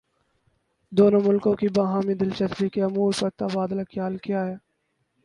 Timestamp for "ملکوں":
1.25-1.53